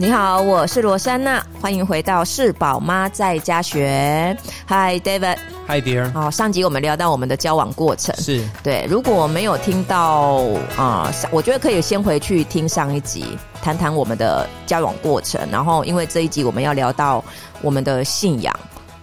[0.00, 4.34] 你好，我是罗珊娜，欢迎回到是宝妈在家学。
[4.66, 6.10] Hi David，Hi dear。
[6.14, 8.86] 好，上集我们聊到我们的交往过程，是对。
[8.88, 10.38] 如果没有听到
[10.74, 15.38] 啊、呃，我觉得可以先回去听上一集，谈谈我们的交往过程。
[15.52, 17.22] 然后，因为这一集我们要聊到
[17.60, 18.58] 我们的信仰，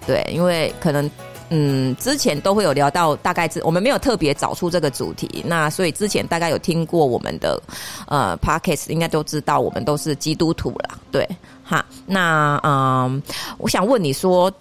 [0.07, 1.07] 对，因为可能。
[1.49, 7.61] 嗯，之前都会有聊到，大概是我们没有特别找出这个主题，那所以之前大概有听过我们的
[8.07, 11.27] 呃 p o c k e t 应该都知道我们都是基督徒啦，对，
[11.63, 13.21] 哈，那嗯、呃，
[13.59, 14.51] 我想问你说，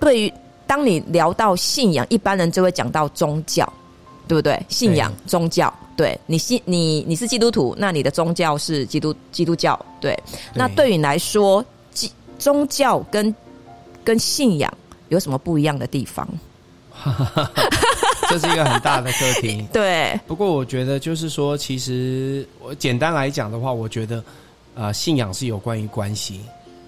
[0.00, 0.32] 对于
[0.66, 3.70] 当你聊到信仰，一般人就会讲到宗教，
[4.26, 4.58] 对不对？
[4.70, 10.18] 信仰、宗教，对，你信你你是基督徒，那你的宗教是基督基督教，对，
[10.54, 11.62] 那对于你来说，
[11.92, 13.34] 基宗教跟
[14.02, 14.72] 跟信仰。
[15.14, 16.28] 有什么不一样的地方？
[18.28, 19.66] 这是一个很大的课题。
[19.72, 24.18] 对，不过我觉得就是说，其实我简单来讲的话，我觉得
[24.74, 26.40] 啊、呃，信仰是有关于关系，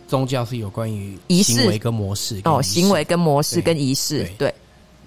[0.07, 2.53] 宗教是有关于行为跟模式跟。
[2.53, 4.25] 哦，行为跟模式跟仪式。
[4.39, 4.49] 对。
[4.51, 4.55] 对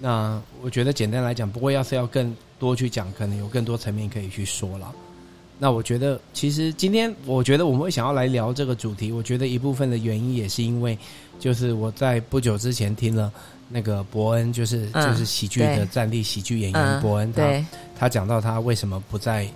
[0.02, 4.90] 那我觉得简单来讲，不过要是要更多去讲，可能有更多层面可以去说了。
[5.60, 10.98] 那我觉得，其实今天我觉得我们会想要来聊这个主题，我觉得一部分的原因也是因为。
[11.38, 13.32] 就是我在不久之前听了
[13.70, 17.66] 那个伯恩，就是、嗯、就是喜剧的站立喜剧演员伯恩，嗯、
[17.96, 19.48] 他他讲到他为什么不在，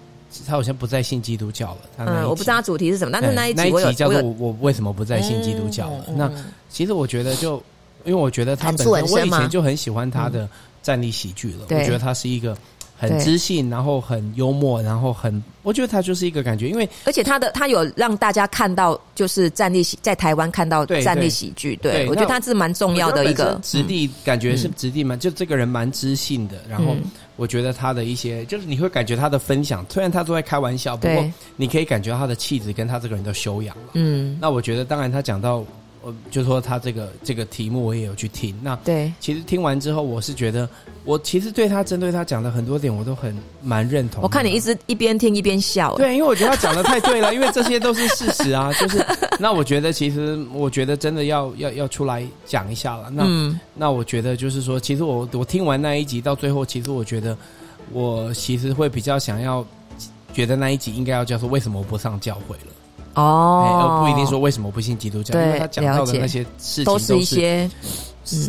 [0.47, 1.81] 他好像不再信基督教了。
[1.95, 6.07] 他我不知道他主题是什么，但是那一集那一集叫做我我为什么不再信基督教了？
[6.09, 6.33] 嗯、那
[6.71, 7.63] 其实我觉得就
[8.07, 10.49] 因为我觉得他本身我以前就很喜欢他的
[10.83, 12.57] 站立喜剧了，嗯、我觉得他是一个。
[12.97, 26.95] 很知性，然后很幽默，然后很，我觉得他就是一个感觉，因为而且他的他有让大家看到，就是站立喜在台湾看到站立喜剧，对，我觉得他是蛮重要的一个质地，感觉是质地蛮，就这个人蛮知性的，然后
[27.37, 35.65] 我觉得他的一些，就是你会感觉他的分享，虽然他都在开玩笑，不过你可以感觉到他的气质跟他这个人的修养，嗯，那我觉得当然他讲到。
[36.05, 40.69] 我就说他这个这个题目我也有去听，那对，其实听完之后，我是觉得
[41.05, 44.23] 我其实对他针对他讲的很多点，我都很蛮认同。
[44.23, 48.71] 我看你一直一边听一边笑，对，因为我觉得他讲的太对了，因为这些都是事实啊。
[48.79, 49.03] 就是
[49.39, 53.09] 那我觉得其实我觉得真的要要要出来讲一下了。
[53.11, 57.35] 那、嗯、那我觉得就是说，其实我我听完那一集到最后，其实我觉得
[57.93, 59.67] 我其实会比较想要
[60.35, 62.73] 觉得那一集应该要叫做为什么我不上教会了。
[63.15, 67.69] 哦，而不一定说为什么不信基督教，因为他讲到的那些事情都是一些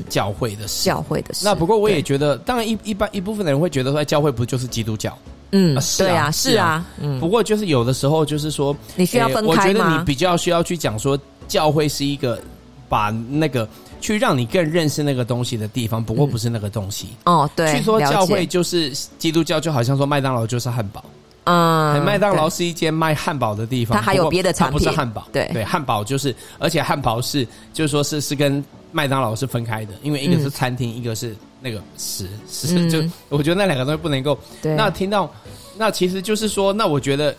[0.10, 1.46] 教会的事，教会的事。
[1.46, 5.18] 那不过我也觉得，当然一一般一部分的人会觉得说，教会不就是基督教？
[5.52, 6.86] 嗯，对啊，是啊。
[7.00, 9.48] 嗯，不过就是有的时候就是说，你需要分开吗？
[9.48, 12.42] 我觉得你比较需要去讲说，教会是一个
[12.90, 13.68] 把那个
[14.02, 17.10] 去让你更认识那个东西的地方，不过不是那个东西。
[17.26, 17.74] 哦，对。
[17.76, 21.04] 据说教会就是基督教，就好像说麦当劳就是汉堡。
[21.46, 25.28] 嗯，麦当劳是一间卖汉堡的地方，它还有别的产品，不是汉堡。
[25.32, 34.38] 对对，汉堡就是，而且汉堡是，就是说是是跟麦当劳是分开的，因为一个是餐厅，嗯、一个是那个食食，嗯、就我觉得那两个东西不能够。
[34.62, 35.32] 对，那听到，
[35.78, 37.36] 那其实就是说，那我觉得。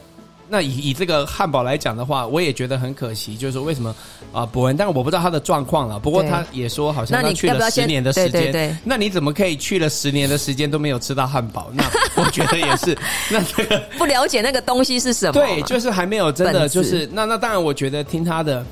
[0.49, 3.95] 那以以这个汉堡来讲的话，我也觉得很可惜，就是说为什么
[4.33, 4.77] 啊伯恩？
[4.77, 5.99] 但我不知道他的状况了。
[5.99, 8.31] 不过他也说，好像他去了十年的时间。
[8.31, 8.77] 对对对。
[8.85, 11.71] 那你怎么可以去了十年的时间都没有吃到汉堡？
[11.73, 11.85] 那
[12.23, 12.97] 我觉得也是。
[13.31, 15.33] 那这个 不了解那个东西是什么？
[15.33, 18.65] 对，就是还没有真的就是那那当然，我觉得听他的，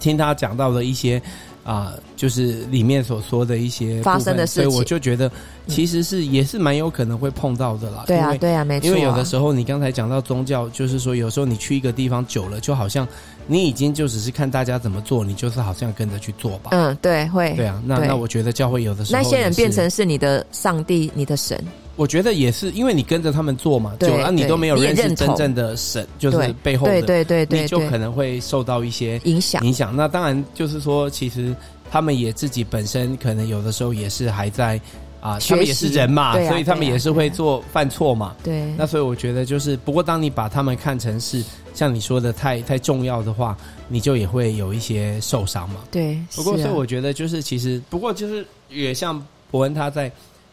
[0.00, 1.22] 听他讲到的一些。
[1.64, 5.30] 啊，就是里面所说的一些发生的事情，所以我就觉得
[5.66, 8.04] 其实是也是蛮有可能会碰到的啦。
[8.06, 8.86] 对啊，对啊，没错。
[8.86, 13.06] 因为有的时候你刚才讲到宗教，就是说有时候你去一个地方久了，就好像
[13.46, 16.70] 你已经就只是看大家怎么做，你就是好像跟着去做吧。
[16.72, 17.52] 嗯，对，会。
[17.54, 21.62] 对啊，那那我觉得教会有的时候那些人变成是你的上帝，你的神。
[21.98, 29.94] 我觉得也是，因为你跟着他们做嘛，久了你都没有认识真正的神，就是背后的，对对对对，你就可能会受到一些影响影响。
[29.94, 31.52] 那当然就是说，其实
[31.90, 34.80] 他们也自己本身可能有的时候也是还在
[35.20, 38.36] 啊，他们也是人嘛，所以他们也是会做犯错嘛。
[38.44, 41.42] 对，那所以我觉得就是，不过当你把他们看成是
[41.74, 43.56] 像你说的太太重要的话，
[43.88, 45.80] 你就也会有一些受伤嘛。
[45.90, 49.20] 对，不过所以我觉得就是其实，不过就是也像
[49.50, 50.08] 伯恩他在。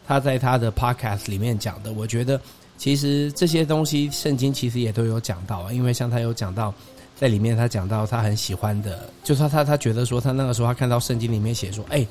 [0.06, 2.40] 他在他的 podcast 里面讲的，我觉得
[2.78, 6.72] 其实这些东西圣经其实也都有讲到，因为像他有讲到
[7.14, 12.06] 在里面，他讲到他很喜欢的，就是他他他觉得说他那个时候他看到圣经里面写说，哎，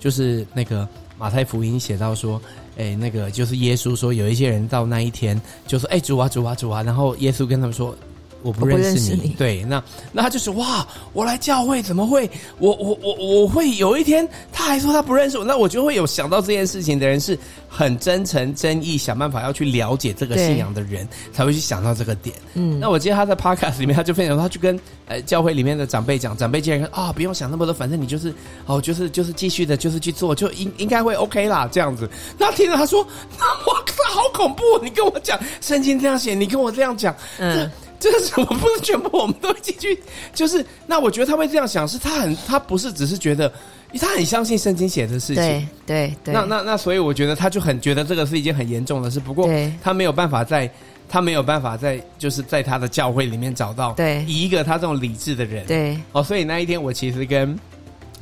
[0.00, 0.88] 就是那个
[1.18, 2.40] 马太福音写到说，
[2.76, 7.96] 哎，那个就是耶稣说有一些人到那一天就说，哎，主啊主啊主啊，然后耶稣跟他们说。
[8.42, 9.82] 我不认识你，对，那
[10.12, 12.30] 那他就是哇，我来教会怎么会？
[12.58, 17.36] 我我我我会有一天，他还说他不认识我，那我就会有想到这件事情的人是
[17.68, 22.34] 很真诚真意，想办法要去了解这个信仰的人，才会去想到这个点。
[22.54, 28.32] 嗯，那我记得他在 Podcast 里面，他就分享他去跟呃教会里面的长辈讲，长辈竟然说啊、哦，不用想那么多，反正你就是
[28.66, 32.08] 哦，就是就是继续的，就是去做，就应应该会 OK 啦，这样子。
[32.38, 33.02] 那听着他说，
[33.66, 34.62] 哇，这好恐怖！
[34.80, 37.68] 你跟我讲圣经这样写，你跟我这样讲，嗯。
[38.00, 38.46] 这是什么？
[38.46, 39.98] 不是全部我们都进去，
[40.34, 43.52] 就是那我觉得他会这样想，是他很他不是只是觉得，
[44.00, 46.34] 他很相信圣经写的事情，对对对。
[46.34, 49.48] 那那那所以我觉得他就很觉得这个是一件很严重的事，不过
[49.82, 50.70] 他没有办法在，
[51.08, 57.58] 他没有办法在就是在他的教会里面找到对一个他这种理智的人，对哦，所以那一天我其实跟。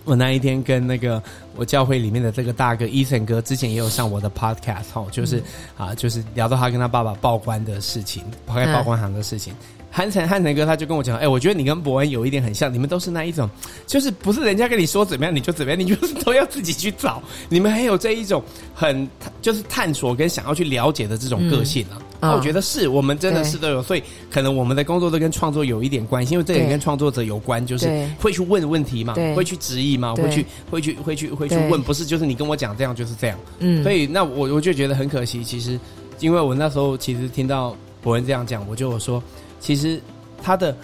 [0.06, 1.22] 我那一天跟那个
[1.56, 5.42] 我教会里面的这个大哥伊森哥，之前也有上我的 podcast 哈，就是、
[5.76, 9.52] 嗯、啊，就是聊到他跟他爸爸报关的事情，抛开报关行的事情。
[9.90, 13.50] 汉城汉城哥他就跟我讲，哎、欸，我觉得你跟伯恩有一点很像，你们都是那一种，
[13.86, 17.22] 就是不是人家跟你说怎么样你就怎么样，你就是都要自己去找。
[17.48, 18.42] 你们还有这一种
[18.74, 19.08] 很
[19.42, 21.96] 就是探索跟想要去了解的这种个性啊。
[21.98, 33.38] 嗯那我觉得是我们真的是都有，所以可能我们的工作都跟创作有一点关系，因为这也跟创作者有关，就是会去问问题嘛，会去质疑嘛，会去会去会去会去问，不是就是你跟我讲这样就是这样。
[33.58, 35.78] 嗯，所以那我我就觉得很可惜，其实
[36.20, 39.22] 因为我那时候其实听到伯恩这样讲，我就说，
[39.60, 40.00] 其实
[40.42, 40.76] 他的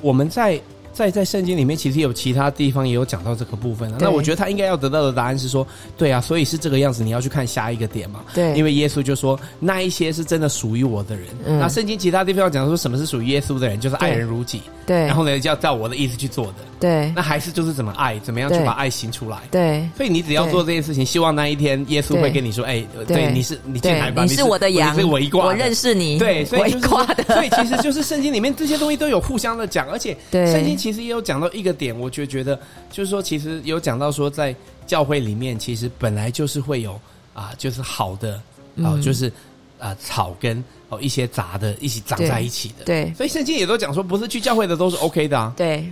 [0.00, 0.60] 我们在。
[0.96, 3.92] 在在圣经里面，其实有其他地方也有讲到这个部分。
[3.92, 5.66] 啊那我觉得他应该要得到的答案是说，
[5.98, 7.04] 对啊，所以是这个样子。
[7.04, 8.20] 你要去看下一个点嘛。
[8.32, 11.26] 对，因为耶稣就说，那一些是真的属于我的人。
[11.44, 14.62] 嗯、那圣经其他地方要讲说，什么是属于耶稣的人，就是爱人如己。
[14.86, 16.54] 对，然后呢，就要照我的意思去做的。
[16.78, 19.38] 对，那还是就是怎么爱，怎么样去把爱行出来。
[19.50, 26.18] 对，所以你只要做这件事情，希望那一天耶稣会跟你说，哎，对，你是你进来吧，你是我的羊，你是我一挂，我认识你。
[26.18, 26.86] 对，所以就是，
[27.26, 32.56] 所以其实就是圣经里面这些东西都有互相的讲，而且圣经其实也有讲到一个点，我就觉得
[32.92, 34.54] 就是说，其实有讲到说，在
[34.86, 36.92] 教会里面，其实本来就是会有
[37.34, 38.40] 啊，就是好的
[38.80, 39.32] 啊，就是
[39.80, 42.84] 啊草根哦一些杂的一起长在一起的。
[42.84, 45.52] 对，所以圣经也都讲说，不是去教会的都是 OK 的啊。
[45.56, 45.90] 对，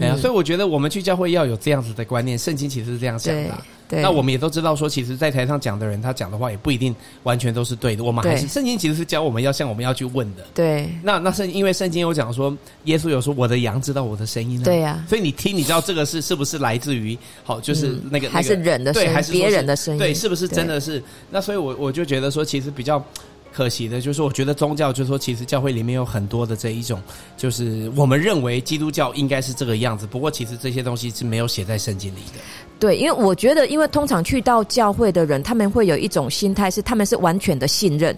[0.00, 3.50] 哎呀，所以我觉得我们去教会要有这样子的观念，圣经其实是这样想的。
[3.86, 8.02] 对那我们也都知道，说其实，在台上讲的人，他讲的话也不一定完全都是对的。
[8.02, 10.42] 我们还是圣经其实是教我们要像我们要去问的。
[10.54, 14.60] 对，那那是因为圣经有讲说，耶稣有说我的羊知道我的声音。
[14.62, 19.98] 对呀，所以你听，你知道这个是是不是来自于好，就是那个还是人的声音，还是别人的声音？
[19.98, 21.00] 对，是不是真的是？
[21.30, 23.04] 那所以我我就觉得说，其实比较。
[23.54, 27.00] 可惜的就是，我觉得宗教就是说，其实教会里面有很多的这一种，
[27.36, 30.08] 就是我们认为基督教应该是这个样子。
[30.08, 32.40] 不过，其实这些东西是没有写在圣经里的。
[32.80, 38.14] 对，因为我觉得，因为通常去到教会的人，他们会有一种心态，是他们是完全的信任。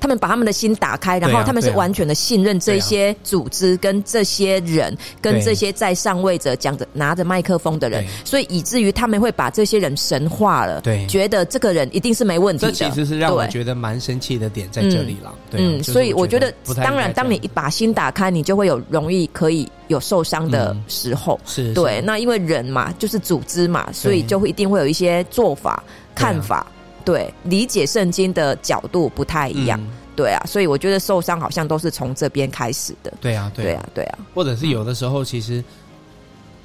[0.00, 12.72] 他们把他们的心打开，然后他们是完全的信任这些组织、跟这些人、跟这些在上位者讲着拿着麦克风的人，所以以至于他们会把这些人神化了，对，觉得这个人一定是没问题的。
[12.72, 15.34] 这其实是让我觉得蛮生气的点在这里了。
[15.52, 21.38] 嗯，所以我觉得，当然，当你一把心打开，你就会有容易可以有受伤的时候。
[21.46, 22.00] 是，对。
[22.02, 25.82] 那因为人嘛，就是组织嘛，所以就会一定会有一些做法、
[26.14, 26.66] 看法。
[27.06, 29.86] 对，理解圣经的角度不太一样，嗯、
[30.16, 33.12] 对啊，所以我觉得受伤好像都是从这边开始的。
[33.20, 35.62] 对啊，对啊，对啊，或者是有的时候，其实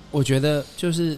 [0.10, 1.16] 我觉得就是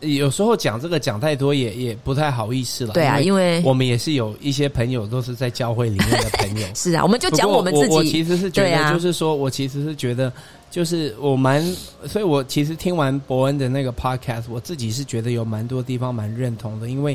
[0.00, 2.94] 有时候讲这个讲太多也也不太好意思了。
[2.94, 6.66] 对啊，因为我们也是有一些朋友都是在教会里面的朋友。
[6.74, 7.92] 是啊，我们就讲我们自己。
[7.92, 10.32] 我，我其实是觉得，就是说、啊、我其实是觉得，
[10.70, 11.62] 就是我蛮，
[12.08, 17.14] 所以我其实听完伯恩的那个 podcast，我自己是觉得有蛮多地方蛮认同的，因为。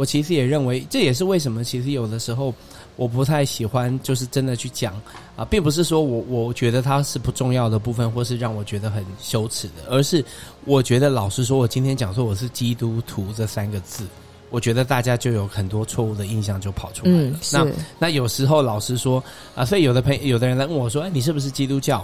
[0.00, 2.54] 我其实也认为，这也是为什么其实有的时候
[2.96, 4.94] 我不太喜欢，就是真的去讲
[5.36, 10.24] 啊，并不是说我我觉得它是不重要的部分，或是让我觉得很羞耻的，而是
[10.64, 14.06] 我觉得老实说，我今天讲说我是基督徒这三个字，
[14.48, 17.18] 我觉得大家就有很多错误的印象就跑出来了。
[17.24, 17.66] 嗯、那
[17.98, 19.22] 那有时候老实说
[19.54, 22.02] 啊，所以有的朋友有的人来问我说：“哎，你是不是基督教？”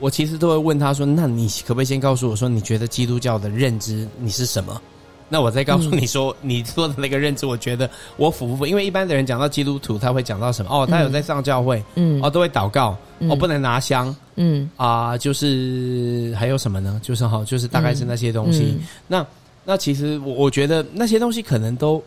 [0.00, 4.82] 我其实都会问他说：“那你可不可以先告诉我说，你觉得基督教的认知你是什么？”
[5.28, 8.66] 那我再告诉你说，嗯、你说的那个认知，我觉得我符不符？
[8.66, 10.70] 因为一般的人讲到基督徒，他会讲到什么？
[10.70, 17.00] 哦，他有在上教会，嗯，哦，都会祷告，嗯、哦，不能拿香，嗯，啊、呃，就是还有什么呢？
[17.02, 18.78] 就是哈，就是大概是那些东西。
[19.08, 19.26] 那
[19.64, 22.00] 那其实我我觉得那些东西可能都，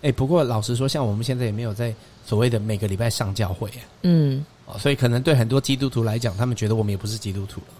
[0.00, 3.70] 哎，不过老实说，像我们现在也没有在所谓的每个礼拜上教会，
[4.04, 7.74] 嗯，哦，所以可能对很多基督徒来讲，他们觉得我们也不是基督徒了。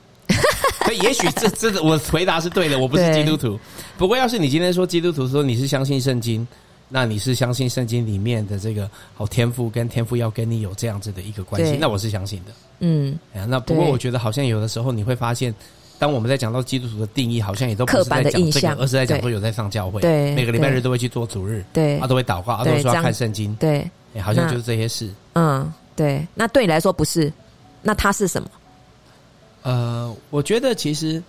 [0.92, 3.58] 所以也许这 这我回答是对的，我不是基督徒。
[3.96, 6.46] 不过要是你今天说基督徒说你是相信圣经，
[6.88, 12.52] 那你是相信圣经里面的这个好天赋跟天赋要跟你有这样子的一个关系，那我是相信的。
[12.80, 15.54] 嗯，哎，那不过我觉得好像有的时候你会发现，
[15.98, 25.08] 当我们在讲到基督徒的定义，好像也都不是在讲这个，而是在讲说有在上教会，对，每个礼拜日都会去做主日，对，他都会祷告，他都说要看圣经，对，哎，好像就是这些事。
[25.32, 26.26] 嗯，对。
[26.34, 27.32] 那对你来说不是，
[27.80, 28.48] 那他是什么？
[29.62, 31.22] 呃，我觉得其实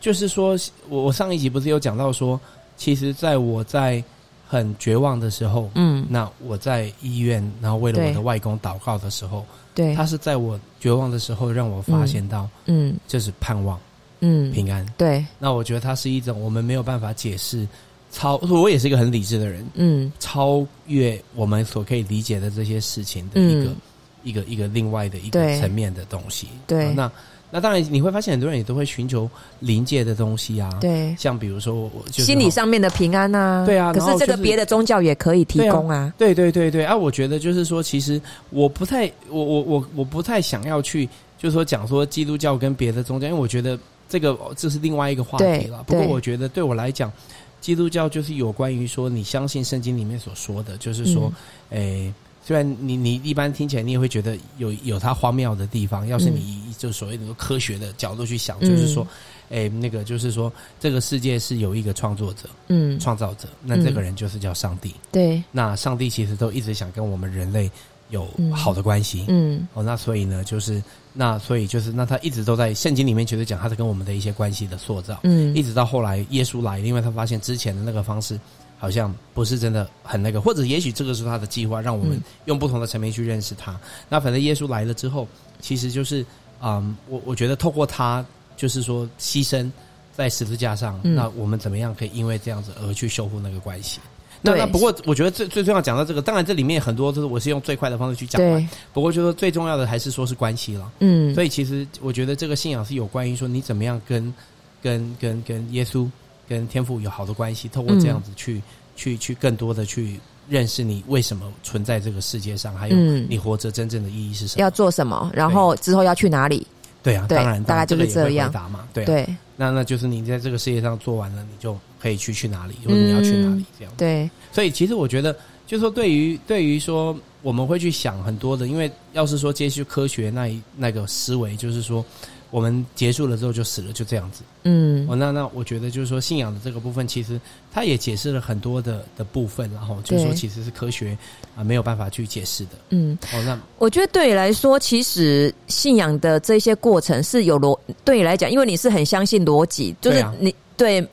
[0.00, 0.56] 就是说，
[0.88, 2.40] 我我上一集不是有讲到说，
[2.76, 4.02] 其实在我在
[4.46, 9.44] 很绝望的时候，嗯，那我在医院，然后为了我的外公祷告的时候，
[9.74, 13.78] 对，他是在我绝望的时候让我发现到，嗯，就是盼望，
[14.20, 15.24] 嗯，平安，对。
[15.38, 17.66] 那我觉得它是一种我们没有办法解释。
[18.10, 23.76] 超，我也是一个很理智的人，嗯，超越我们所可以理解的这些事情的一个、嗯、
[24.22, 26.48] 一个一个另外的一个层面的东西。
[26.66, 27.10] 对，对那
[27.50, 29.28] 那当然你会发现很多人也都会寻求
[29.60, 38.20] 临界的东西啊，对，像比如说我就心理上面的平安啊，对啊，可是这个别的宗教也可以提供啊，对对对对啊，我觉得就是说，其实
[38.50, 41.06] 我不太，我我我我不太想要去，
[41.38, 45.82] 就是说讲说基督教跟别的宗教，因为我觉得这个这是另外一个话题了。
[45.84, 47.12] 不过我觉得对我来讲。
[47.60, 51.24] 基督教就是有关于说，你相信圣经里面所说的，就是说，
[51.70, 52.06] 诶、嗯。
[52.06, 52.14] 欸，
[52.48, 59.06] 虽然你你一般听起来你也会觉得有有它荒谬的地方，要是你以就所谓的科学的角度去想，嗯、就是说，
[59.50, 60.50] 诶、欸，那个就是说，
[60.80, 67.70] 这个世界是有一个创作者，嗯，创造者，那这个人就是叫上帝，对，那上帝其实都一直想跟我们人类
[68.08, 70.82] 有好的关系，嗯，哦，那所以呢，就是。
[71.14, 78.38] 那所以就是，那他一直都在圣经里面，其实讲他是跟我们的一些关系的塑造，嗯，一直到后来耶稣来，因为他发现之前的那个方式
[78.78, 83.72] 好像不是真的很那个，或者也许这个是他的计划，让我们用不同的层面去认识他。
[83.72, 85.26] 嗯、那反正耶稣来了之后，
[85.60, 86.24] 其实就是，
[86.62, 88.24] 嗯，我我觉得透过他，
[88.56, 89.70] 就是说牺牲
[90.14, 93.98] 在十字架上，嗯、那我们怎么样可以因为这样子而去修复那个关系？
[94.40, 98.68] 那那不过，我觉得最最重要讲到这个，当然这里面很多都是我是用最快的方式去讲完。
[98.92, 100.92] 不过就说最重要的还是说是关系了。
[101.00, 104.32] 嗯，所以其实我觉得这个信仰是有关于说你怎么样跟
[104.80, 106.08] 跟跟跟耶稣
[106.48, 108.62] 跟天赋有好的关系，透过这样子去、嗯、
[108.96, 116.66] 去去更多的去认识你为什么存在这个世界上，还有你活着真正的意义是什么，要做什么，然后之后要去哪里。
[117.02, 118.50] 对啊，当然，大概就是这样。
[118.50, 123.92] 答嘛，对啊，对，那那就是你在这个世界上做完了，你就可以去去哪里，或者你要去哪里这样。
[123.96, 125.32] 对，所以其实我觉得，
[125.66, 132.04] 就是说，对于对于说，我们会去想很多的，因为要是说接续科学那一那个思维，就是说。
[132.50, 134.42] 我们结束了之后就死了，就这样子。
[134.64, 137.40] 嗯，哦，那那我觉得就是说信仰的这个部分，其实
[137.72, 141.16] 它也解释了很多的的部分，然后就是说其实是科学
[141.56, 142.70] 啊没有办法去解释的。
[142.90, 151.06] 嗯，哦，那我觉得对你来说，其实信仰的这些过程是有逻，对你来讲，因为你是很相信逻辑，就是你对。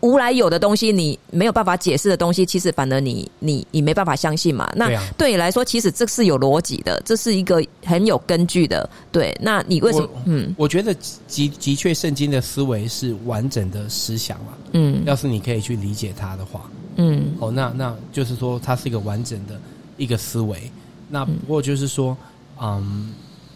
[0.00, 4.70] 无来有的东西，你没有办法解释的东西，其实反而你你你没办法相信嘛。
[4.76, 8.88] 那对你来说，其实这是有逻辑的，这是一个很有根据的。
[9.10, 10.08] 对，那你为什么？
[10.26, 14.52] 嗯，我觉得的的确，圣经的思维是完整的思想嘛。
[14.72, 19.60] 嗯，要是你可以去理解它的话，嗯，哦，那那就是说，它是一个完整的
[19.96, 20.70] 一个思维。
[21.08, 22.16] 那不过就是说，
[22.60, 23.12] 嗯，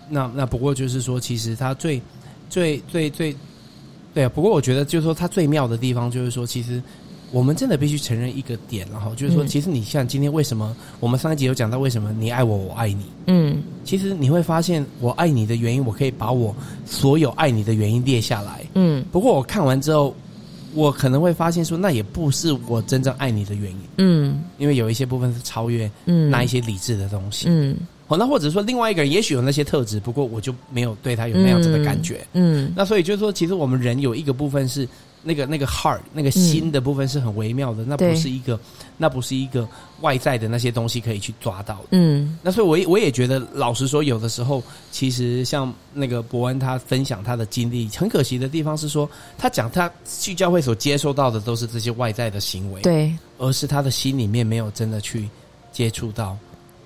[0.08, 2.00] 那那不过就是说，其实它最
[2.48, 3.36] 最最最。
[4.14, 6.82] 对啊，不过我觉得就是说，它最妙的地方就是说，其实
[7.30, 16.54] 我们真的必须承认一个点，然后就是说，其实你像今天为什么我们上一集有讲到为什么你爱我，我爱你，嗯，其实你会发现我爱你的原因，我可以把我
[16.84, 20.14] 所有爱你的原因列下来，嗯，不过我看完之后，
[20.74, 27.76] 我可能会发现说，那也不是我真正爱你的原因，嗯，因为有一些部分是超越嗯那一些理智的东西，嗯。
[28.12, 32.26] 哦，那或者说另外一个人也许有那些特质，不过我就没有对他有那样子的感觉。
[32.34, 34.86] 嗯，嗯，那所以就是说，其实我们人有一个部分是
[35.22, 38.60] 那个那个 heart 那个心的部分是很微妙的，嗯、那不是一个
[38.98, 39.66] 那不是一个
[40.02, 41.88] 外在的那些东西可以去抓到的。
[41.92, 55.26] 嗯，那所以我也我也觉得，老实说，有的时候其实像那个伯恩他分享他的经历，很可惜的地方是说，他讲他去教会所接受到的都是这些外在的行为，对，而是他的心里面没有真的去
[55.72, 56.36] 接触到。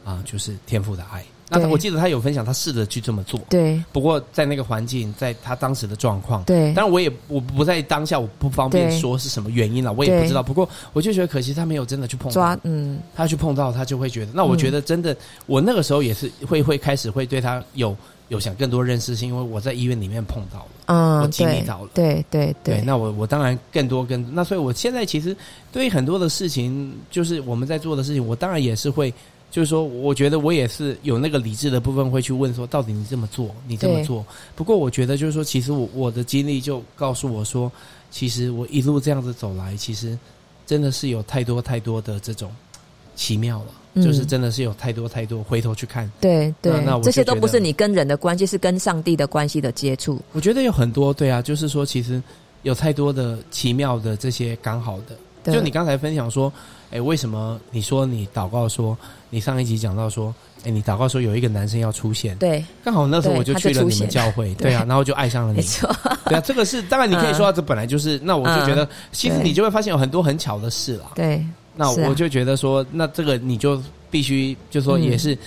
[0.07, 1.25] 啊，就是天赋的爱。
[1.49, 3.39] 那我记得他有分享，他试着去这么做。
[3.49, 3.81] 对。
[3.93, 6.73] 不过在那个环境，在他当时的状况，对。
[6.75, 10.43] 当然我也我不在当下，我不方便说是什么原因了，我也不知道。
[10.43, 12.33] 不过我就觉得可惜，他没有真的去碰到。
[12.33, 12.99] 抓，嗯。
[13.15, 14.33] 他去碰到，他就会觉得。
[14.33, 17.97] 那我觉得真的，我那个时候也是会会开始会对他有
[18.27, 21.91] 有想更多认识，是因为我在医院里面碰到了，嗯，我经历到了。
[21.95, 22.81] 对对对。
[22.81, 25.37] 那我我当然更多更那，所以我现在其实
[25.71, 29.15] 对于很多的事情，就是我们在做的事情，我当然也是会。
[29.51, 34.25] 就是说，我觉得我也是有那个理智的部分，会去问说，到底你这么做，你这么做。
[34.55, 37.71] 不过，我觉得就是说，其实我我的经历就告诉我说，
[38.11, 40.19] 其实我一路这样子走来，其实
[40.67, 42.51] 真的是有太多太多的这种
[43.15, 43.67] 奇妙了。
[43.99, 50.21] 嗯、就是真的是有太多太多，回头去看，对对，那，那我这些都不是你跟人的关系，是跟上帝的关系的接触。
[50.33, 52.23] 我觉得有很多，对啊，就是说，其实
[52.63, 55.17] 有太多的奇妙的这些刚好的。
[55.51, 56.53] 就你刚才分享说，
[56.91, 58.97] 哎，为什么你说你祷告说，
[59.31, 65.91] 你上一集讲到说，哎，你祷告说有一个男生要出现，对，刚好那时候我就去了你们教会，对，对啊，然后就爱上了你，没错，
[66.27, 75.35] 对啊，这个是当然你可以说这本来就是，嗯、那我就觉得其实你就会发现有很多很巧的事了，对，那我就觉得说，那这个你就必须就说也是。
[75.35, 75.39] 嗯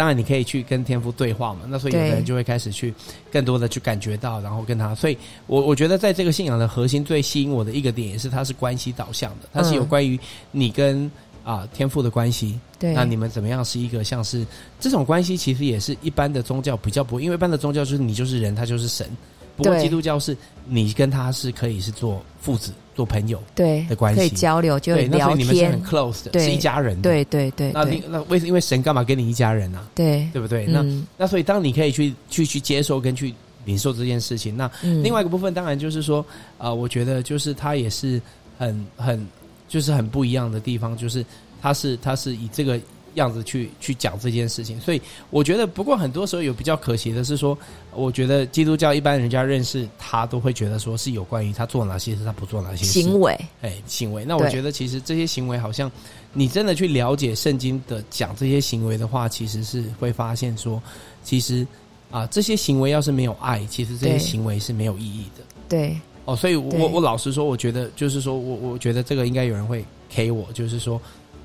[0.00, 1.60] 当然，你可以去跟天父对话嘛。
[1.68, 2.94] 那所以有的人就会开始去
[3.30, 4.94] 更多的去感觉到，然后跟他。
[4.94, 9.48] 所以我我觉得，在这个信仰的核心，最吸引我的一个点，也是它是关系导向的。
[9.52, 10.18] 它是有关于
[10.52, 11.04] 你跟
[11.44, 12.58] 啊、呃、天父的关系。
[12.78, 12.94] 对。
[12.94, 14.46] 那你们怎么样是一个像是
[14.78, 15.36] 这种关系？
[15.36, 19.06] 其实也是一般的宗教比较不会，因为一般的宗教就是你就是人，他就是神。
[19.54, 22.72] 不过基督教是你跟他是可以是做父子。
[23.00, 27.00] 做朋友对的关系，可以交流，就聊天，你们是很 close 的，是一家人。
[27.00, 29.88] 对对对，那那为因为神干嘛跟你一家人呢？
[29.94, 30.66] 对对不对？
[30.66, 30.84] 那
[31.16, 36.22] 那所以当你可以去去去接受跟去领受这件事情，那另外一个部分当然就是说
[36.58, 38.20] 啊，我觉得就是他也是
[38.58, 39.26] 很很
[39.66, 41.24] 就是很不一样的地方，就是
[41.62, 42.78] 他是他是以这个。
[43.14, 45.00] 样子去去讲这件事情，所以
[45.30, 47.56] 我觉得，不过很多时候有比较可惜的是说，
[47.94, 54.24] 我觉得基督教一般人家认识他都会觉得说是有关于他做哪些事，他不做哪些事行为，哎，行为。
[54.24, 55.90] 那我觉得其实这些行为好像
[56.32, 60.80] 你真的去了解圣经的讲这些行为的话，其实是会发现说，
[61.24, 61.66] 其实
[62.10, 65.44] 啊这些行为要是没有爱，其实这些行为是没有意义的。
[65.68, 71.00] 对，哦，所以我我老实说，我觉得就是说我我觉得这个应该有人会 K 我，就是说。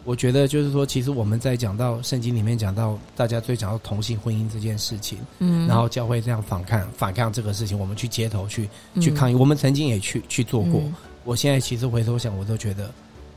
[0.05, 8.69] 我觉得就是说，其实我们在讲到圣经里面讲到大家最讲到同性婚姻这件事情，嗯，然后教会这样反抗反抗这个事情，我们去街头去
[9.01, 10.81] 去抗议，我们曾经也去去做过。
[11.24, 12.89] 我现在其实回头想，我都觉得。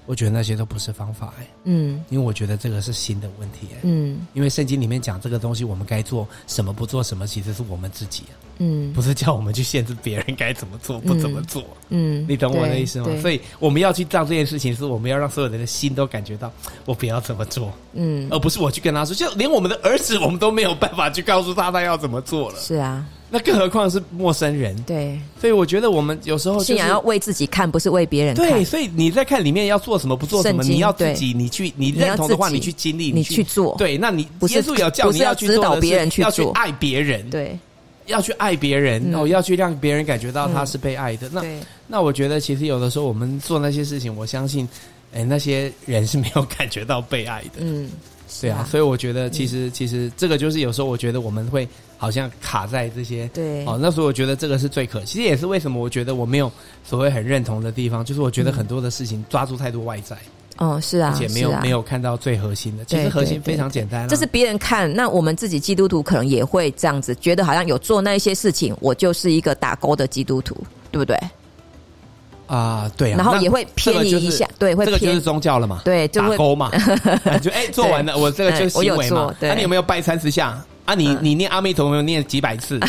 [0.09, 8.23] 我觉得那些都不是方法哎，嗯，因为我觉得这个是新的问题哎，嗯，因为圣经里面讲这个东西，我们该做什么，不做什么，其实是我们自己，
[8.57, 13.09] 嗯，不是叫我们去限制别人该怎么做，不怎么做，嗯，你懂我的意思吗？
[13.21, 16.51] 所以我们要去做这件事情，是我们要让所有人的心都感觉到，
[16.87, 23.05] 我不要怎么做，嗯，而不是我去跟他说，就连我们的儿子，我们都没有办法去告诉他他要怎么做了，是啊。
[23.31, 28.49] 那更何况是陌生人，对，所以我觉得我们有时候、就是、信仰要为自己看，不是为别人看。
[28.49, 33.77] 对，所以你在看里面要做什么，不做什么，你要自己，你去，你认同的话，你去经历，你去做。
[33.77, 37.59] 对，那你耶稣有叫你要去指导别人去做，要去爱别人，对，
[38.07, 41.29] 要去爱别人，然后要去让别人感觉到他是被爱的。
[41.31, 41.43] 那
[41.87, 44.67] 那我觉得其实有的时候我们做那些事情，我相信，
[45.13, 47.59] 哎，那些人是没有感觉到被爱的。
[47.59, 47.91] 嗯。
[48.43, 51.67] 对啊，所以我觉得其实、嗯、其实这个就是有时候我觉得我们会
[51.99, 53.67] 好像卡在这些对。
[53.67, 56.51] 哦，那时候我觉得这个是最可惜，其实也是为什么我觉得我没有
[56.83, 60.17] 所谓很认同的地方，就是我觉得很多的事情抓住太多外在，
[60.57, 70.57] 哦是啊，而且没有、啊、没有看到最核心的，其实核心非常简单、啊，这是别人看，那我们自己基督徒可能也会这样子觉得，好像有做那一些事情，我就是一个打勾的基督徒，
[70.91, 71.19] 对不对？
[72.47, 76.71] 啊，对啊，然后也会偏移一下，对，会这个就是宗教了嘛，对，就打勾嘛，
[77.43, 80.59] 就哎做完了，我这个就是行为嘛，那你有没有拜三十下？
[80.89, 82.81] 啊，你你念阿弥陀佛念几百次？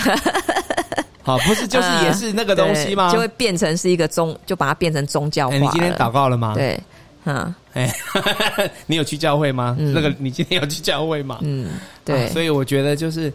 [1.22, 3.12] 好，不是就是也是那个东西吗？
[3.12, 5.56] 就会变成是一个宗，就把它变成宗教化。
[5.58, 6.54] 你今天祷告了吗？
[6.56, 6.80] 对，
[7.26, 7.94] 嗯，哎，
[8.88, 9.76] 你有去教会吗？
[9.78, 11.40] 那个你今天有去教会吗？
[11.42, 11.72] 嗯，
[12.06, 13.32] 对，所以我觉得就是，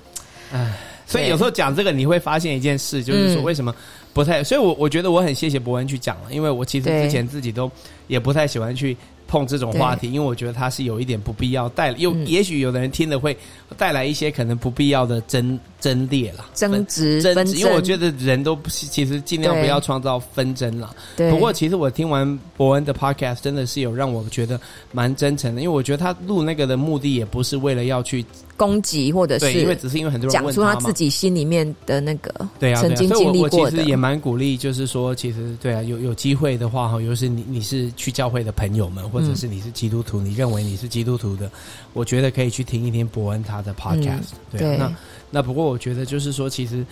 [0.50, 0.72] 唉，
[1.06, 3.72] 所以有时候讲这个你会发现一件事，就是说为什么？
[4.14, 7.70] 不太，所以我我觉得我很谢谢博恩去讲了，因为我其实之前自己都
[8.06, 13.36] 也不太喜欢去碰这种话题，因为我觉得它是有一点不必要带，又也许有的人听了会
[13.76, 20.94] 带来一些可能不必要的争争裂了，争执争执，因为我觉得人都其实尽量不要创造纷争了。
[21.16, 21.30] 对。
[21.30, 24.60] 不过其实我听完伯恩的 podcast 真的是有让我觉得
[24.92, 28.24] 蛮真诚的，因为我觉得他录那个的目的也不是为了要去。
[28.56, 33.50] 攻击或者是，因为只是因为很多人讲出他自己心里面的那个对啊，曾经经历过的。
[33.50, 41.50] 所以我其实也蛮鼓励，就是说，其实对啊，有有机会的话哈，尤其是你你是去教会的朋友们，或者是你是基督徒，你认为你是基督徒的，
[41.92, 44.34] 我觉得可以去听一听伯恩他的 podcast。
[44.50, 44.92] 对，那
[45.30, 46.84] 那不过我觉得就是说，其实。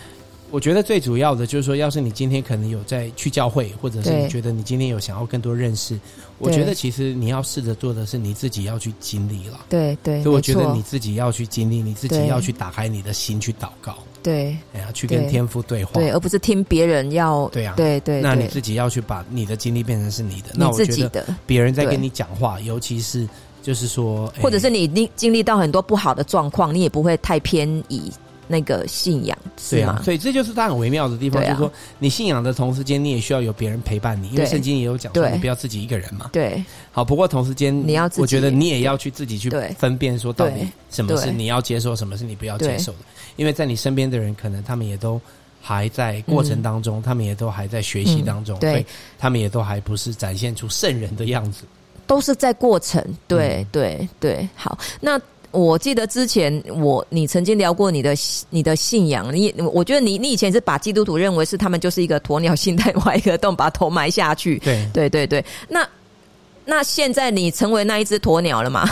[0.50, 5.98] 我觉得最主要的就是说，要是你今天可能有在去教会，或者是你觉得你今天有想要更多认识，
[6.36, 9.64] 我觉得其实你要试着做的是你自己要去经历了。
[9.70, 13.96] 对对，所以我觉得你自己要去经历，你自己要去打开你的心去祷告。
[14.22, 17.48] 对，哎呀，去跟天赋对话，对，而不是听别人要。
[17.48, 20.50] 对啊，对对，那你自己要去把你的经历变成是你的。
[20.54, 23.28] 那我觉得别人在跟你讲话，尤其是
[23.62, 28.12] 就是说，或者是你经经历到很多不好的状况，你也不会太偏移。
[28.52, 29.94] 那个信仰是吗？
[29.94, 36.28] 对啊，所以这就是它很微妙的地方，就是说你信仰的同时间，你也需要有别人陪伴你，因为圣经也有讲说，你不要自己一个人嘛。
[36.30, 36.62] 对，
[36.92, 42.98] 好，不过同时间你要，我觉得你也要去自己去分辨，说到底什么是你要接受，什么是你不要接受的，
[43.36, 45.18] 因为在你身边的人，可能他们也都
[45.60, 48.86] 还在过程当中，嗯、他们也都还在学习当中，嗯、对，
[49.18, 51.64] 他们也都还不是展现出圣人的样子，
[52.06, 53.02] 都是在过程。
[53.26, 54.78] 对、嗯、对对，好。
[55.00, 55.20] 那
[55.52, 58.14] 我记得之前我你曾经聊过你的
[58.50, 64.58] 你的信仰，你我觉得你你以前是把基督徒认为是他们就是一个鸵鸟心态，挖一个洞把头埋下去。
[64.58, 65.86] 对对对对，那。
[66.64, 68.88] 那现在你成为那一只鸵鸟了吗？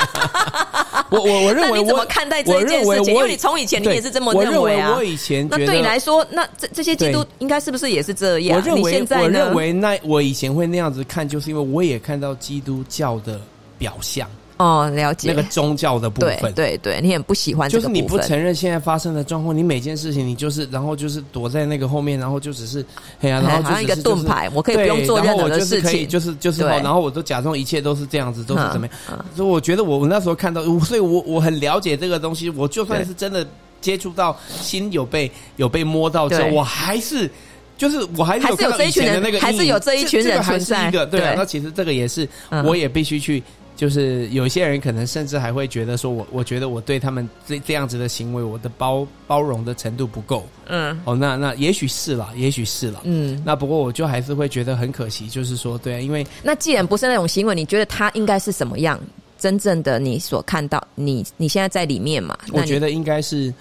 [1.10, 3.14] 我我我认为 你怎么看待这件事情？
[3.14, 4.92] 因为你从以前你也是这么认为啊。
[4.92, 8.58] 我，我以前那对你来说，那这这些基督应该是不是也是这样？
[8.58, 9.22] 我认为在呢？
[9.24, 13.38] 我认为那我以前会那样子看，就是因为我也看到基督教的
[13.76, 14.26] 表象。
[14.62, 15.28] 哦，了解。
[15.28, 22.84] 那个宗教的部分，对对对，你很不喜欢就是你不承认现在发生的状况，你每件事情你就是，然后就是躲在那个后面，然后就只是，
[23.20, 29.24] 哎呀，然后就好像一个盾牌，我可以不用做任何的事情，就是就是，然后我都假装一切都是这样子，都是怎么样？
[29.34, 33.44] 所以我觉得我我那时候看到，所以我我很了解这个东西，我就算是真的
[33.80, 37.28] 接触到心有被有被摸到之后，我还是
[37.76, 42.28] 就是我还是有看到以前的那个，还是有这一群人存在，对啊，那其实这个也是，
[42.64, 43.42] 我也必须去。
[43.74, 50.46] 就是有些人可能甚至还会觉得说我，我我觉得我对他们这这样子的行为，我的包包容的程度不够。
[50.66, 53.00] 嗯，哦，那那也许是啦，也许是啦。
[53.04, 59.00] 嗯，那不过我就还是会觉得很可惜，就是说，对啊，因为那既然不是那种行为，你觉得他应该是什么样？
[59.38, 62.38] 真正的你所看到，你你现在在里面嘛？
[62.52, 63.52] 我觉得应该是，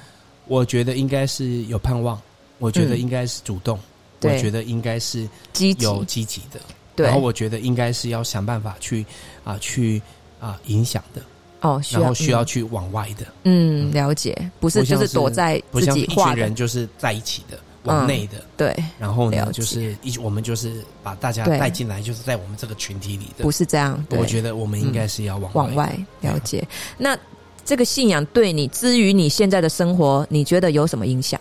[0.45, 2.21] 我觉得应该是有盼望，
[2.60, 3.80] 我觉得应该是主动，
[4.19, 6.60] 嗯、我觉得应该是积极有积极的。
[7.01, 9.05] 对，然后我觉得应该是要想办法去
[9.43, 10.01] 啊，去
[10.39, 11.21] 啊影响的。
[11.61, 24.03] 哦，然后需要去往外的，嗯，了解，不是就是躲在自己一群人就是在一起的，往内的，对，然后呢，就是一我们就是把大家带进来，就是在我们这个群体里的，不是这样。
[24.09, 26.67] 我觉得我们应该是要往往外了解。
[26.97, 27.15] 那
[27.63, 31.39] 这个信仰对你，至于你现在的生活，你觉得有什么影响？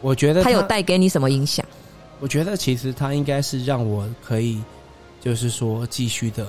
[0.00, 1.66] 我觉得它有带给你什么影响？
[2.20, 4.60] 我觉得其实他应该是让我可以，
[5.20, 6.46] 就是说继续的，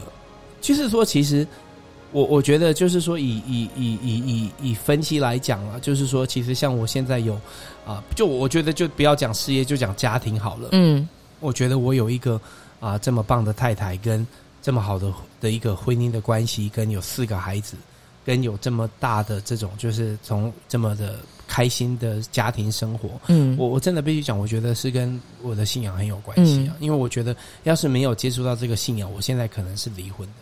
[0.60, 1.48] 就是说其实
[2.12, 7.40] 我我觉得就是说以以以以以以分析来讲啊，就是说其实像我现在有
[7.86, 10.70] 啊，就我觉得就不要讲事业，就讲家庭好了。
[10.72, 11.08] 嗯，
[11.40, 12.42] 我觉得我有一个
[12.80, 14.26] 啊这么棒的太太，跟
[14.62, 17.76] 这么好的的一个婚姻的关系，跟有四个孩子，
[18.26, 21.16] 跟有这么大的这种就是从这么的。
[21.50, 26.78] 开心的家庭生活，嗯，我我真的必须讲，我觉得是跟我的信仰很有关系啊。
[26.80, 30.34] 嗯、因为我觉得，要是没有接触到这个信仰，我现在可能是离婚的。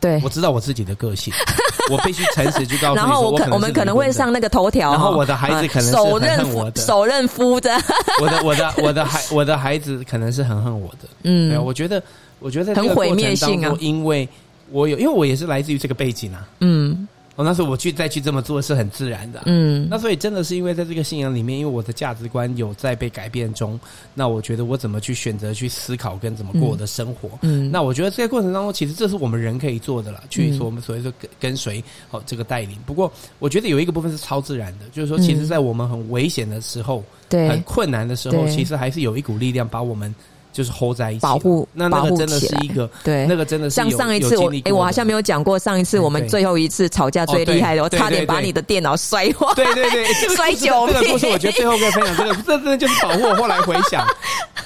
[0.00, 1.34] 对，我知道我自己的个性，
[1.90, 2.94] 我必须诚实去告诉。
[2.94, 7.74] 然后我可我们可能会上那个头条，然后我的孩子可能是很恨我的，手刃夫的。
[8.22, 11.08] 我的我的我的孩我的孩子可能是很恨我的。
[11.24, 12.00] 嗯，对，我觉得
[12.38, 14.28] 我觉得很毁灭性啊，因为
[14.70, 16.48] 我有，因为我也是来自于这个背景啊。
[16.60, 17.08] 嗯。
[17.36, 23.78] 哦，那时候我去再去这么做是很自然的，嗯，那所以真的是因为在这个信仰里面，因为我的价值观有在被改变中，
[24.14, 32.78] 那我觉得我怎么去选择去思考跟怎么过我的生活，嗯，那我觉得这个过程当中，其实这是我们人可以做的了，去说我们所谓的跟跟随哦这个带领。
[32.86, 40.14] 不过我觉得有一个部分是超自然的，就是说，其实，在我们很危险的时候，对，很困难的时候，其实还是有一股力量把我们。
[40.56, 49.52] 就是 hold 在一起，保护那那个真的是一个对，那个真的是像上一次我哎，我好像没有讲过，上一次我们最后一次吵架最厉害的，我差点把你的电脑摔坏。
[49.54, 50.94] 对对对， 摔九片。
[50.94, 53.24] 这个故事我觉得最后可以分享这个，这真的就是保护。
[53.24, 54.06] 我后来回想，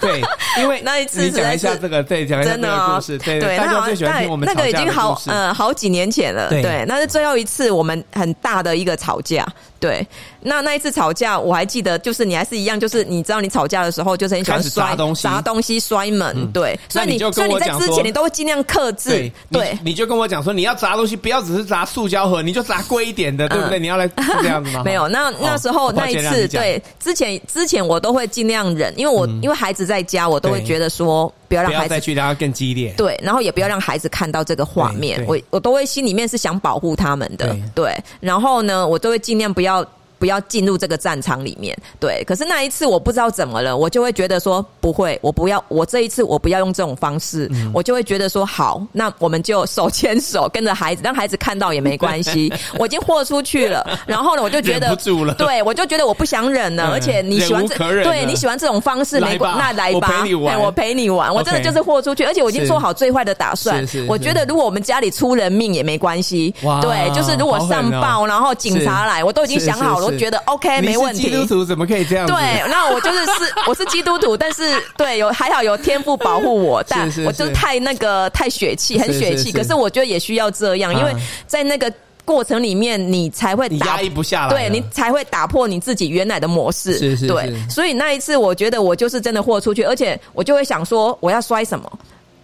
[0.00, 0.22] 对，
[0.59, 4.46] 因为 那一次你讲一下这个，对，讲一下这个故事，对对，大家最喜欢听我们。
[4.46, 9.44] 那个已经好呃好几年前了，对，那是最后一次我们很大的一个吵架。
[9.80, 10.06] 对，
[10.42, 16.78] 那那一次吵架，我还记得，就是你还是一样，就是你知道，你吵架的时候，就是很喜欢摔东西、砸东西、摔门，对。
[16.88, 19.32] 所以你所以你在之前，你都会尽量克制。
[19.50, 23.78] 对，你就跟我讲说，你要砸东西，不要只是砸塑胶盒，你就砸贵一点的，对不对？
[23.78, 24.82] 你要来这样子吗？
[24.84, 32.94] 没有，那那时候那一次，对，之前之前我都会尽量忍，因为我因为孩子在家，我都会觉得说，不要让孩子再去让他更激烈。
[32.96, 37.92] 对，然后也不要让孩子看到这个画面，我我都会心里面是想保护他们的，对。
[38.20, 39.84] 然后呢，我都会尽量不要。
[40.20, 42.22] 不要进入这个战场里面，对。
[42.26, 52.52] 可是那一次我不知道怎么了，我就会觉得说不会，我不要，我这一次我不要用这种方式，嗯、我就会觉得说好，那我们就手牵手跟着孩子，让孩子看到也没关系。
[52.78, 54.94] 我已经豁出去了，然后呢，我就觉得
[55.38, 63.87] 对，我就觉得我不想忍了，嗯、而且你喜欢这，对你喜欢这种方式没关，那来吧，我陪你玩，我陪你玩，我真的就是豁出去，而且我已经做好最坏的打算。
[64.06, 70.10] 我觉得如果我们家里出人命也没关系，对，就是如果上报，然后警察来，我都已经想好了。
[70.11, 71.31] 我觉得 OK，没问题。
[71.31, 72.27] 基督徒怎么可以这样？
[72.27, 72.37] 对，
[72.68, 73.33] 那我就是是
[73.66, 74.62] 我是基督徒，但是
[74.96, 79.53] 对有还好有天赋保护我， 但我就是太那个太血气，很血气。
[79.53, 81.14] 可是我觉得也需要这样，因为
[81.46, 81.92] 在那个
[82.25, 86.92] 过程里面，你才会打压抑不下来，对你才会打破你自己原来的模式。
[86.92, 91.90] 是是是，对，所以那一次，我觉得我就是真的豁出去，而且我就会想说，我要摔什么。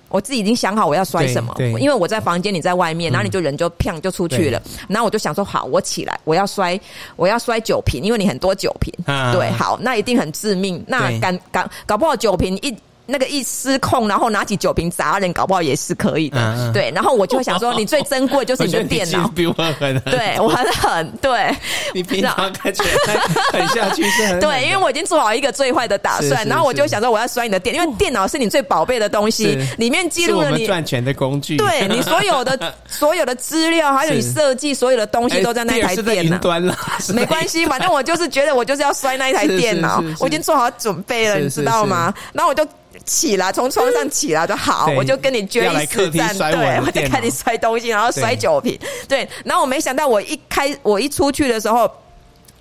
[0.08, 4.62] 我自己已经想好我要摔什么，因为我在房间，你在外面，然后你就人就砰就出去了。
[4.88, 6.78] 然后我就想说，好，我起来，我要摔，
[7.16, 8.92] 我要摔酒瓶，因为你很多酒瓶，
[9.32, 10.82] 对，好，那一定很致命。
[10.86, 12.74] 那敢敢搞不好酒瓶一。
[13.06, 16.38] 那个一失控，然后拿起酒瓶砸人，搞不好也是可以的。
[16.38, 19.28] 嗯、对，然后我就会想说，你最珍贵就是你的电脑。
[19.28, 20.00] 比我狠。
[20.00, 21.08] 对，我很狠。
[21.22, 21.54] 对，
[21.94, 22.88] 你平常看起来
[23.52, 24.40] 狠下去是很。
[24.40, 31.56] 对，因为我已经做好一个最坏的打算，然后我就想说，我要摔你的电，因为电脑是你最宝贝的东西，里面记录了你赚钱的工具。
[31.56, 36.38] 对，你所有的 所有的资料，还有你设计所有的东西都在那台电脑。
[36.38, 36.76] 端了，
[37.14, 42.12] 没关系，反正我就是觉得我就是要摔那一台电脑，我已经做好准备了，你知道吗？
[42.32, 42.66] 然后我就。
[43.06, 46.36] 起来，从床上起来就好，我就跟你决一死战。
[46.36, 48.78] 对，我就看你摔东西，然后摔酒瓶。
[49.08, 51.90] 对，然后我没想到，我一开，我一出去的时候，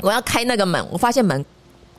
[0.01, 1.43] 我要开那个门，我发现门。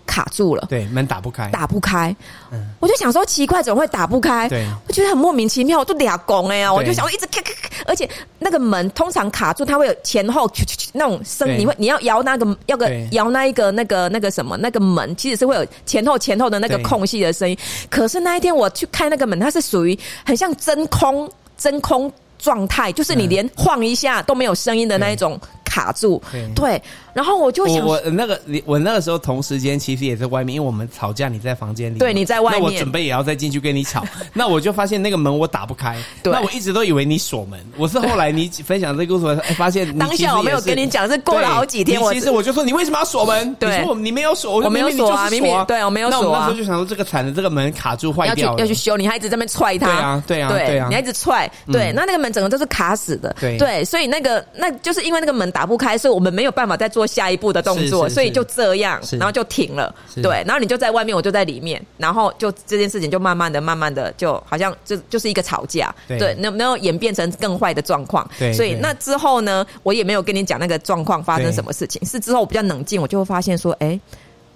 [0.07, 2.15] 卡住了，对，门打不开，打不开。
[2.51, 4.49] 嗯，我就想说奇怪，怎么会打不开？
[4.49, 10.51] 对，我觉得很莫名其妙，我都俩拱哎呀，我就想我一直咔咔咔，而且那个门通常卡住，它会有前后
[10.93, 17.59] 那种声，你会你要摇那个要个摇那一个那个那个什么那个门，其实是会有前后前后的那个空隙的声音。
[17.91, 25.39] 可是那一天我去开那个门，它是属于很像真空真空状态，就是你连晃一下都没有声音的那一种。
[25.69, 26.23] 卡住，
[26.55, 26.81] 对，
[27.17, 43.55] 然后我就想，我那个你，我那个时候同时间其实也在外面，因为我们吵架，你在房间里，对，你在外面，那我准备也要再进去跟你吵， 那我就发现那个门我打不开，那我一直都以为你锁门，我是后来你分享这个故事，哎，发现当下我没有跟你讲，是过了好几天，我其实我就说你为什么要锁门？
[43.55, 56.37] 对，你说你没有锁，我没有锁啊，明明对我没有锁啊，那我那时候就想说这个惨的，这个门卡住坏掉了，要去修，你还一直在那边踹它，对啊，对啊，对啊，你还一直踹，对，那那个门整个都是卡死的，对，所以那个那就是因为那个门打不开，所以我们。
[56.37, 59.95] 没有办法再做下一步的动作，所以就这样，然后就停了。
[60.23, 65.95] 对，然后你就在外面，我就在里面，然后就这件事情就慢慢的、慢慢的，就好像就就是一个吵架。
[66.09, 68.29] 对，能没有演变成更坏的状况。
[68.39, 72.05] 对，所以那之后呢，我也没有跟你讲那个状况发生什么事情。
[72.07, 73.99] 是之后我比较冷静，我就会发现说，哎，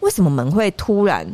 [0.01, 1.27] 为什么门会突然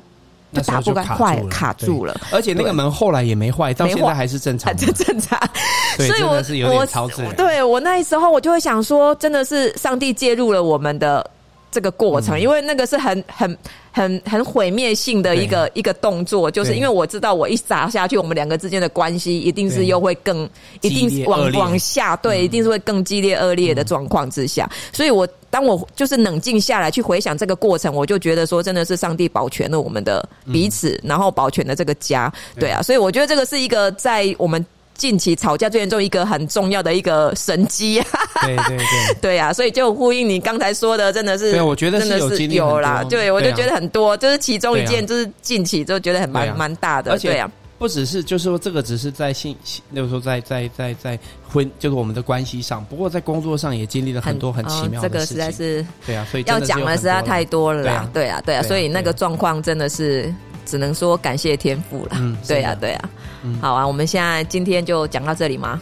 [0.56, 2.18] 就打不开，坏卡住了？
[2.32, 5.38] 而且那个门后来也没坏，到现在还是正常，这正常。
[5.96, 7.34] 所以我是有点超自然。
[7.36, 11.28] 对，我那时候我就会想说，真的是上帝介入了我们的
[11.70, 13.58] 这个过程，因为那个是很很
[13.96, 20.46] 很很毁灭性的一个一个动作，就是因为我知道我一砸下去，我们两个之间的关系一定是又会更
[20.82, 24.70] 一定是往往下，对，一定是会更激烈恶劣的状况之下。
[24.92, 32.30] 所以我当我就是冷静下来去回想这个过程，我就觉得说，真的是上帝保全了我们的彼此，然后保全了这个家。
[32.60, 34.62] 对啊，所以我觉得这个是一个在我们。
[34.96, 38.02] 近期吵架最严重一个很重要的一个神迹，
[38.42, 49.54] 对对对，对啊，所以就呼应你刚才说的，真的是，对，我觉得是有经历有啦，对，我就觉得很多，就是其中一件，就是近期就觉得很蛮蛮大的，对啊，不只是就是说这个只是在性，
[49.90, 60.32] 那个时候在在在在婚，就是我们的关系上，不过在工作上也经历了很多很奇妙的事情，这个实在是，对啊，所以要讲的实在太多了啦，对啊，对啊，所以那个状况真的是。
[60.66, 62.16] 只能说感谢天赋了。
[62.20, 63.00] 嗯， 对呀，对呀。
[63.42, 65.80] 嗯，好啊，我们现在今天就讲到这里吗？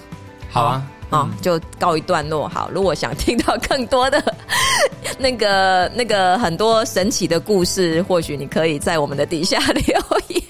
[0.51, 2.49] 好啊，哦，就告一段落。
[2.49, 4.23] 好，如果想听到更多的
[5.19, 9.83] 那个那个很多神奇的故事，或许你可以在我们的底下留
[10.29, 10.43] 言。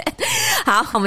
[0.65, 1.03] 好，我们。